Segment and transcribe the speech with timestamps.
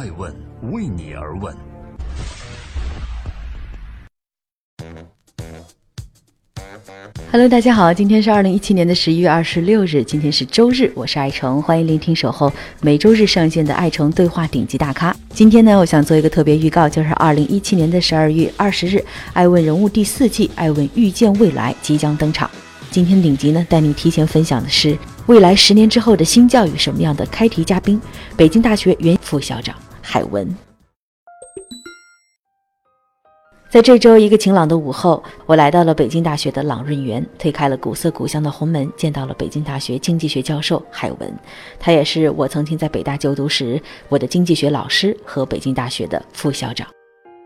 [0.00, 0.34] 爱问
[0.72, 1.54] 为你而问。
[7.30, 12.50] Hello，大家好，今天是二零一七年的十一月二十六日，今天是周日，我是爱成，欢迎聆听守候
[12.80, 15.14] 每周日上线的爱成对话顶级大咖。
[15.34, 19.04] 今天呢，我想做一个特别预告，就是二零一七年的十二月二十日，
[19.34, 22.50] 爱问人物第四季，爱问遇见未来即将登场。
[22.90, 24.96] 今天顶级呢，带您提前分享的是
[25.26, 28.00] 未来十年之后的新教育什么样的开题嘉宾，
[28.34, 29.76] 北京大学原副校长
[30.12, 30.44] 海文。
[33.70, 41.32] 在这周一个晴朗的午后，我来到了北京大学的朗润园，推开了古色古香的红门，见到了北京大学经济学教授海文。
[41.78, 46.88] 他也是我曾经在北大就读时我的经济学老师和北京大学的副校长。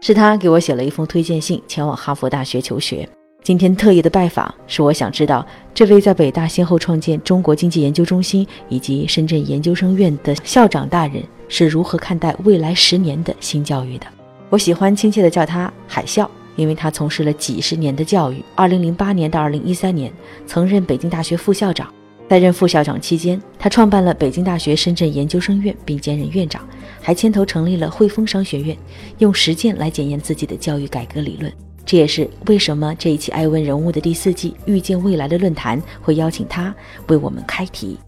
[0.01, 3.07] 是他给我写了一封推荐信，前往哈佛大学求学。
[3.43, 14.07] 今天特意的拜访，是我想知道这位在北大先后创建中国经济研究中心以及深圳研究生院的校长大人是如何看待未来十年的新教育的。
[14.51, 18.45] 我喜欢亲切地叫他海啸，因为他从事了几十年的教育。
[18.55, 20.13] 二零零八年到二零一三年，
[20.47, 21.93] 曾任北京大学副校长。
[22.27, 26.67] 在任副校长期间，他创办了北京大学深圳研究生院，并兼任院长，
[27.01, 28.77] 还牵头成立了汇丰商学院，
[29.19, 31.53] 用实践来检验自己的教育改革理论。
[31.85, 36.75] 这也是为什么这一期《爱问人物》的第四季“遇见未来”的论坛会邀请他
[37.09, 37.99] 为我们开题。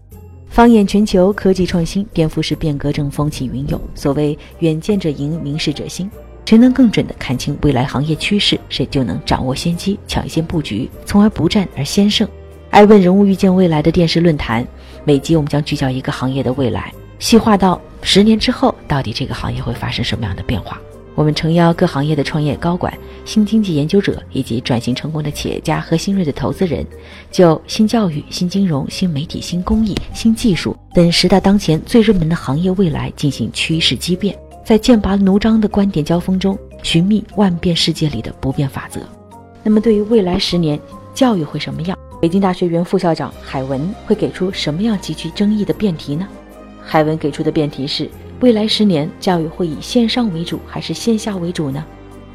[0.57, 3.79] 放眼全球，科技创新颠覆式变革正风起云涌。
[3.93, 6.09] 所谓“远见者赢，明事者兴”。
[6.45, 12.27] 谁能更准地看清未来行业趋势，谁就能掌握先机，抢先布局，从而不战而先胜。
[12.71, 14.67] 爱问人物遇见未来的电视论坛，
[15.03, 20.81] 每集我们将聚焦一个行业的未来，细化到十年之后，到底这个行业会发生什么样的变化。
[21.17, 26.85] 我们诚邀各行业的创业高管、新经济研究者以及转型成功的企业家和新锐的投资人，
[27.31, 34.37] 就新教育、新金融、新媒体、新工艺、新技术等时代当前最热门的行业未来进行趋势激变。
[34.63, 39.01] 在剑拔弩张的观点交锋中，寻觅万变世界里的不变法则。
[39.63, 40.79] 那么，对于未来十年
[41.15, 41.97] 教育会什么样？
[42.21, 46.27] 北京大学原副校长海文会给出什么样极具争议的辩题呢？
[46.79, 48.07] 海文给出的辩题是：
[48.39, 51.83] 未来十年教育会以线上为主还是线下为主呢？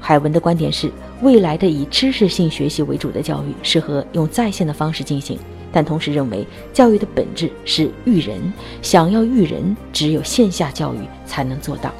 [0.00, 0.90] 海文的观点是：
[1.20, 5.38] 未来的以知识性学习为主的教育适合用在线的方式进行，
[5.70, 8.52] 但同时认为教育的本质是育人，
[8.82, 11.92] 想要育人，只有线下教育才能做到。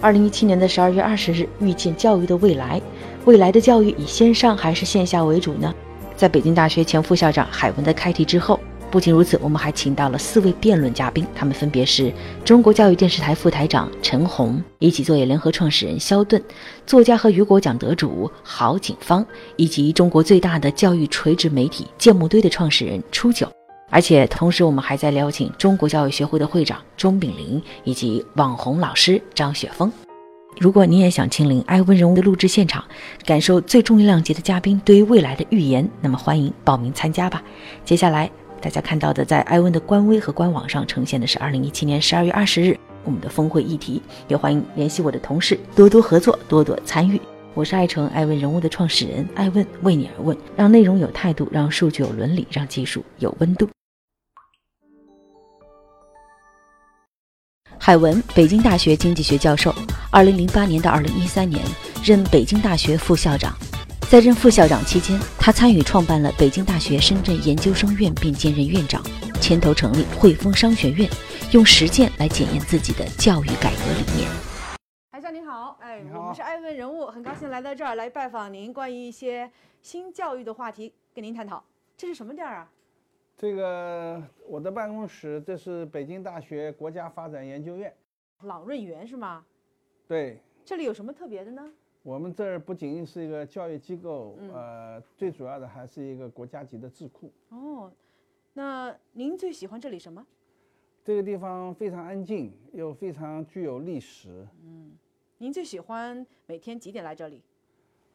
[0.00, 2.82] 二零一七年的十二月二十日，遇见教育的未来，
[3.26, 5.72] 未来的教育以线上还是线下为主呢？
[6.16, 8.58] 在北京大学前副校长海文的开题之后，
[8.96, 12.10] 不仅如此，我们还请到了四位辩论嘉宾，他们分别是
[12.46, 16.42] 中国教育电视台副台长陈红，一起作业联合创始人肖顿，
[16.86, 19.22] 作家和雨果奖得主郝景芳，
[19.56, 23.46] 以及中国最大的教育垂直媒体建木堆的创始人初九。
[23.90, 29.92] 而且同时，我们还在邀请中国教育学会的会长钟炳林以及网红老师张雪峰。
[30.58, 32.82] 如果你也想亲临艾温人物的录制现场，
[33.26, 37.42] 感受最重量级的嘉宾对于未来的预言，那么欢迎报名参加吧。
[37.84, 38.30] 接下来
[38.66, 47.20] 大家看到的，在艾温的官微和官网上呈现的是二零一七年十二月二十日我们的峰会议题，也欢迎联系我的同事，多多合作，多多参与。
[47.54, 53.68] 我是爱成爱问人物的创始人，爱问为你而问，让内容有态度，让数据有伦理，让技术有温度。
[57.78, 59.72] 海文，北京大学经济学教授，
[60.10, 61.64] 二零零八年到二零一三年
[62.02, 63.56] 任北京大学副校长。
[64.08, 69.02] 在任副校长期间，他参与创办了北京大学深圳研究生院，并兼任院长，
[69.40, 71.10] 牵头成立汇丰商学院，
[71.52, 74.30] 用实践来检验自己的教育改革理念。
[75.10, 79.50] 台校您好，哎，我们是爱问人物，很高兴来到这儿来拜访您，关于一些
[79.82, 81.64] 新教育的话题跟您探讨。
[81.96, 82.70] 这是什么地儿啊？
[83.36, 87.92] 这个我的办公室，这是北京大学国家发展研究院，
[88.44, 89.44] 朗润园是吗？
[90.06, 90.40] 对。
[90.64, 91.68] 这里有什么特别的呢？
[92.06, 97.32] 我们这儿不仅仅是一个教育机构，呃，最主要的还是一个国家级的智库。
[97.48, 97.90] 哦，
[98.52, 100.24] 那您最喜欢这里什么？
[101.02, 104.46] 这个地方非常安静，又非常具有历史。
[104.62, 104.92] 嗯，
[105.38, 107.42] 您最喜欢每天几点来这里？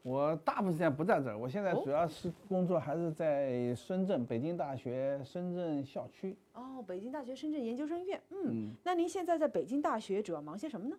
[0.04, 6.34] 我大部分时间不在这儿，我现在主要是工作还是在深圳北京大学深圳校区。
[6.54, 8.22] 哦，北京大学深圳研究生院。
[8.30, 10.98] 嗯，那您现在在北京大学主要忙些什么呢？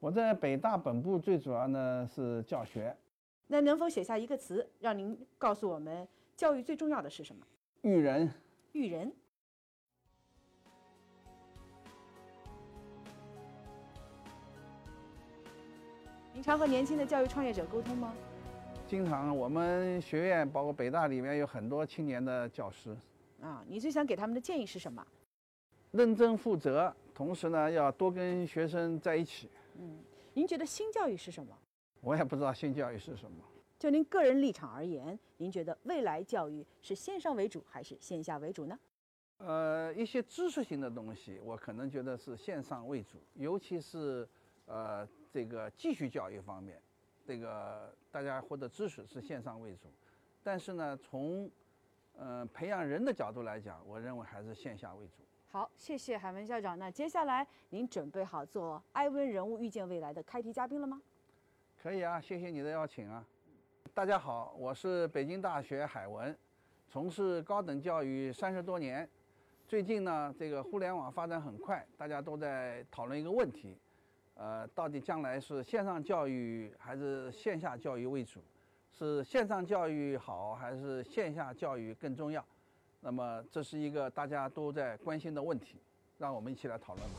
[0.00, 2.96] 我在北大本部最主要呢是教学。
[3.48, 6.06] 那能否写下一个词，让您告诉我们
[6.36, 7.44] 教育最重要的是什么？
[7.82, 8.30] 育人。
[8.72, 9.12] 育人。
[16.32, 18.14] 您常和年轻的教育创业者沟通吗？
[18.86, 22.96] 经常，我们学院包括北大里面有很多青年的教师，
[23.40, 25.04] 啊，你最想给他们的建议是什么？
[25.90, 29.50] 认真负责，同时呢要多跟学生在一起。
[29.78, 29.98] 嗯，
[30.34, 31.56] 您觉得新教育是什么？
[32.00, 33.44] 我也不知道新教育是什么。
[33.78, 38.76] 就您个人立场而言，您觉得未来教育是线上为主还是线下为主呢？
[39.38, 44.28] 呃，一些知识性的东西，我可能觉得是线上为主，尤其是
[44.66, 46.82] 呃这个继续教育方面，
[47.24, 49.88] 这个大家获得知识是线上为主。
[50.42, 51.48] 但是呢，从
[52.16, 55.22] 呃培养人的角度来讲，我认为还是线下为主。
[55.50, 56.78] 好，谢谢海文校长。
[56.78, 61.00] 那接下来您准备好做艾文人物遇见未来的开题嘉宾了吗？
[61.82, 63.24] 可以啊，谢谢你的邀请啊。
[63.94, 66.36] 大家好，我是北京大学海文，
[66.86, 69.08] 从事高等教育三十多年。
[69.66, 73.74] 最近呢，这个互联网发展很快，大家都在讨论一个问题，
[74.34, 78.40] 呃，到底将来是线上教育还是线下教育为主？
[78.92, 82.44] 是线上教育好还是线下教育更重要？
[83.00, 85.80] 那么这是一个大家都在关心的问题，
[86.18, 87.14] 让我们一起来讨论吧。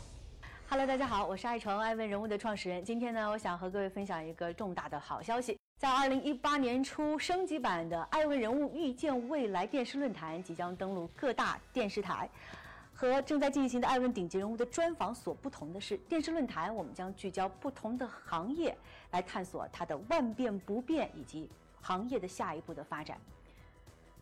[0.70, 2.84] Hello，大家好，我是爱成爱问人物的创始人。
[2.84, 5.58] 今天呢，我想和各位分享一个重大的好消息。
[5.78, 12.30] 在二零一八年初，升级版的《爱问人物遇见未来》电视论坛即将登陆各大电视台。
[12.94, 18.78] 和正在进行的《爱问顶级人物》的专访所不同的是，电视论坛我们将聚焦不同的行业，
[19.12, 21.50] 来探索它的万变不变以及
[21.82, 23.18] 行业的下一步的发展。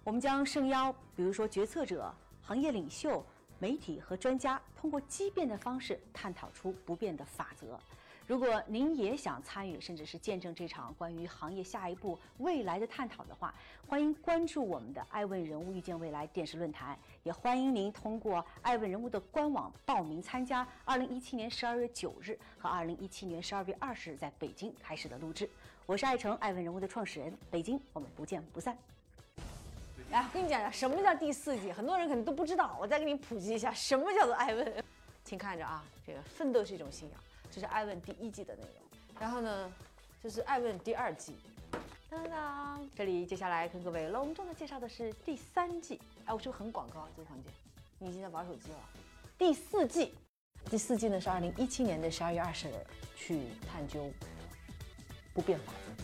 [0.07, 2.09] 我们将盛邀，比如说决策者、
[2.41, 3.21] 行业领袖、
[3.59, 7.77] 媒体和专家，通过激变的方式探讨出不变的法则。
[8.25, 13.53] 如果您也想参与，甚至是见证这场关于行业下一步未来的探讨的话，
[13.85, 25.49] 欢迎关注我们的“爱问人物遇见未来”电视论坛，也欢迎您通过“爱问人物”的官网报名参加2017年12月9日和2017年12月20日在北京开始的录制。
[25.85, 28.77] 我是爱成爱问人物的创始人，北京我们不见不散。
[30.09, 34.73] 来，我跟你讲讲什么叫第四季，很多人可能都不知道，我再给你普及一下什么叫做爱问。
[35.25, 37.19] 请看着啊，这个奋斗是一种信仰。
[37.51, 39.71] 这是《爱问》第一季的内容，然后呢，
[40.21, 41.35] 这是《爱问》第二季。
[42.09, 45.99] 当当当，这里接下来跟各位隆重的介绍的是第三季。
[46.25, 47.49] 哎，我是不是很广告这个环节？
[47.99, 48.77] 你已经在玩手机了。
[49.37, 50.15] 第四季，
[50.69, 52.73] 第四季呢是二零一七年的十二月二十日
[53.15, 54.09] 去探究
[55.33, 56.03] 不变法则。